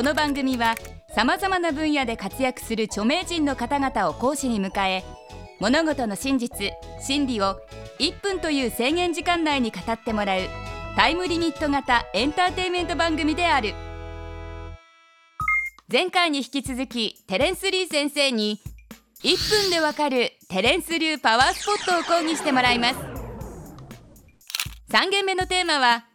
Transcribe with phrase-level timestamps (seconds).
[0.00, 0.76] この番組は
[1.14, 5.04] さまざまな分野で活躍する著名人の方々を講師に迎え
[5.60, 6.72] 物事の真実
[7.02, 7.60] 真理を
[7.98, 10.40] 1分という制限時間内に語ってもらう
[10.96, 13.74] タイムリミット型エンターテインメント番組である。
[15.92, 18.58] 前回に引き続きテレンス・リー先生に
[19.22, 22.96] 1分でわかるテレンス流パワースポットを講義してもらいます。
[24.92, 26.06] 3限目のテーマは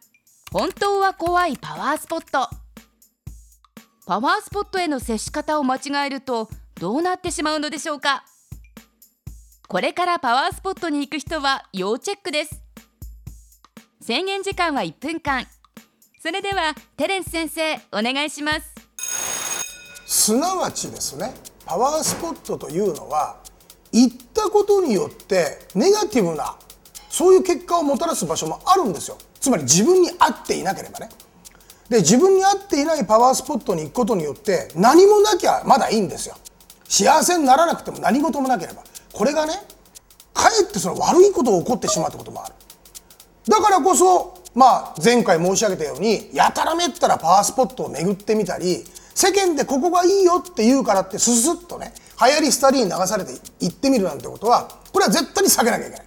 [0.50, 2.65] 本当は怖いパワースポット。
[4.06, 8.24] パワースポットへの接し方を間違えるとどうなってしまうのでしょうか？
[9.66, 12.62] これからパワースポットに行く人は要チェックです。
[14.00, 15.44] 制限時間は1分間。
[16.22, 18.72] それではテレンス先生お願いします。
[20.06, 21.34] すなわちですね
[21.64, 23.38] パワースポットというのは
[23.90, 26.56] 行ったことによってネガティブな
[27.08, 29.18] そういう結果をもたらす場所もあるんですよ。
[29.40, 31.08] つまり自分に合っていなければね。
[31.88, 36.36] で自分に合っていないパワースポットに行くことによって何もなきゃまだいいんですよ。
[36.88, 38.82] 幸せにならなくても何事もなければ。
[39.12, 39.54] これがね
[40.34, 42.54] かえってその悪いことが起こってしまうってこともある。
[43.48, 56.06] だからこそまあ前回申し上げたようにやたらめったらパワースポットを巡ってみたり世間でここがいいよって言うからってススッとね流行り廃りに流されて行ってみるなんてことはこれは絶対に避けなきゃいけない。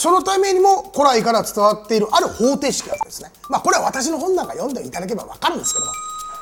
[0.00, 3.30] そのためにも古来から伝わっているある方程式があってですね。
[3.50, 5.92] まあこれは私の本なんか読んでいただければ分かるんですけども。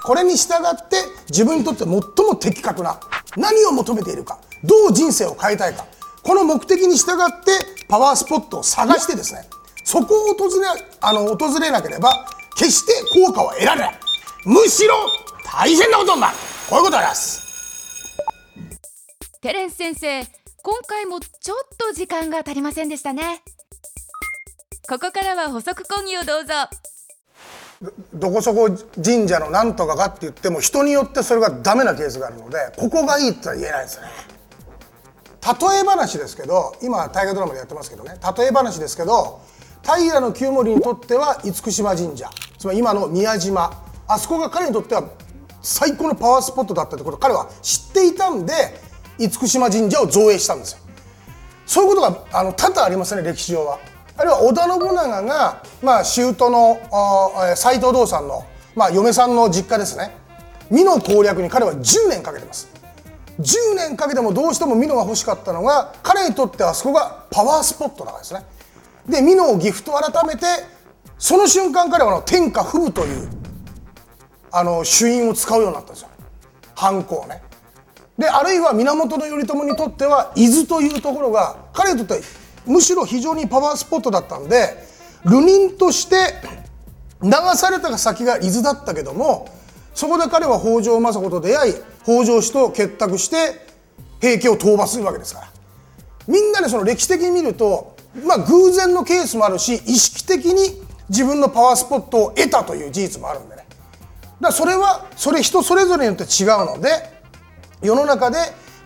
[0.04, 0.96] これに従って
[1.28, 3.00] 自分にとって最も的確な
[3.36, 5.84] 何を求めているかどう人生を変えたいか
[6.22, 7.50] この目的に従って
[7.88, 9.40] パワースポットを探してですね
[9.82, 10.66] そこを訪れ
[11.00, 12.12] あの訪れなければ
[12.56, 12.92] 決して
[13.26, 13.94] 効果は得られない。
[14.46, 14.94] むしろ
[15.44, 16.36] 大変なことになる。
[16.70, 17.42] こういうことあります。
[19.40, 23.42] テレンス先生今回もちょっと時間が足りませんでしたね。
[24.88, 26.52] ここからは補足講義をどうぞ。
[28.12, 28.68] どこそこ
[29.04, 34.08] 神社のなんとかかって言っても人によってそれがダメなケースがあるのでここがいいって言えないですね。
[35.40, 38.18] 例え話ですけど今大河ドラマでやってますけどね。
[38.36, 39.40] 例え話ですけど
[39.84, 42.28] 平清盛にとっては厳島神社。
[42.58, 43.84] つまり今の宮島。
[44.08, 45.08] あそこが彼にとっては
[45.62, 48.87] 最高のパワースポットだったってことを彼は知っていたんで
[49.18, 50.78] 厳島神社を造営したんですよ。
[51.66, 53.78] そういうことがあの多々ありますね歴史上は。
[54.16, 56.80] あるいは織田信長が、まあ、舅の
[57.54, 60.10] 斎藤道さんの、まあ、嫁さんの実家ですね。
[60.72, 62.68] 美濃攻略に彼は10年かけてます。
[63.40, 68.44] 10年かけてもどうしても美濃が欲しかったのが彼にとってはそこがパワースポットだからですね。
[69.08, 70.46] で美濃を岐阜と改めて
[71.18, 73.28] その瞬間彼はの天下不武という
[74.50, 76.08] あの主因を使うようになったんですよ。
[76.74, 77.42] 藩校ね。
[78.18, 82.24] であるいは源頼朝にとっては伊豆というところが彼にとって
[82.66, 84.76] むしろ非常にパワースポットだったんで
[85.24, 86.16] 流人として
[87.22, 89.48] 流された先が伊豆だったけども
[89.94, 91.74] そこで彼は北条政子と出会い
[92.04, 93.66] 北条氏と結託して
[94.20, 95.48] 平家を討伐するわけですから。
[96.26, 103.66] みんなでその歴史的に見るとまあ偶然のケースもあるし意識的に自分のパワースポットを得たという事実もあるんでね。
[104.40, 107.17] だそれはそれ人それぞれによって違うので
[107.82, 108.38] 世の中で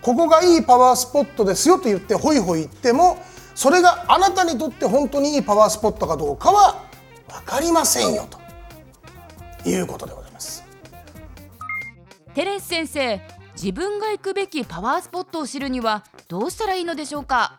[0.02, 3.18] ここがいいパワースポットですよと言ってホイホイ言っても
[3.54, 6.84] それがあなたにとって本当にいいパワースポットかどうかは
[7.28, 10.64] 分かりませんよということでございます。
[12.34, 13.20] テレス先生
[13.54, 17.58] 自分が行くべきパワースポットを知るにはどうしたらいいのでしょうか、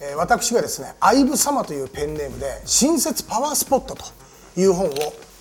[0.00, 4.04] えー、私がですね「アイブ様」というペンネームで「新設パワースポット」と
[4.56, 4.90] いう本を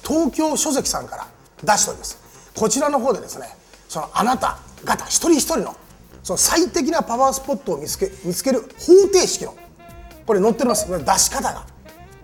[0.03, 1.27] 東京書籍さんから
[1.63, 2.17] 出しております。
[2.55, 3.55] こちらの方でですね
[3.87, 5.75] そのあなた方一人一人の
[6.23, 9.55] その最適なパワースポットを見つけ見つける方程式の
[10.25, 11.65] これ載っております出し方が。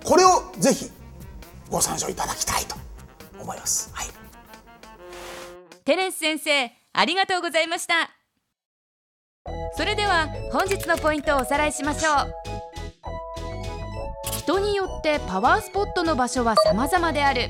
[0.03, 0.89] これをぜひ
[1.69, 2.75] ご参照いただきたいと
[3.41, 4.07] 思います、はい、
[5.83, 8.11] テレンス先生ありがとうございました。
[9.75, 12.33] それでは本日のポイントをおさらいしましょう。
[14.39, 17.49] 人によってパワースポットの場所は様々である。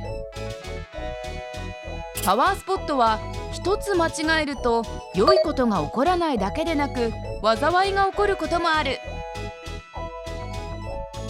[2.26, 3.20] パワースポットは
[3.58, 4.84] 一つ間違えると
[5.16, 7.12] 良いことが起こらないだけでなく
[7.42, 9.00] 災いが起こることもある。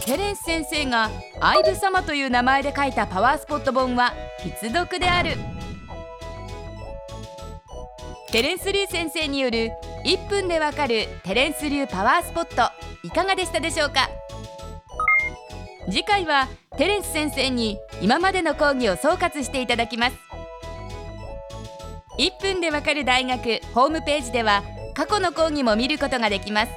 [0.06, 1.09] テレンス先生が
[1.39, 4.13] 「アイブ様」という名前で書いたパワースポット本は
[4.44, 5.38] 必読である。
[8.29, 9.71] テレンス・リュウ先生による
[10.03, 14.09] 1分でわかるテレンス流パワースポットいかがでしたでしょうか？
[15.89, 20.26] 次回はテレンス先生に今までの講義を総括していただきます。
[22.17, 26.71] 1分でわかる大学ホームページでは過去の講義も見ることができます。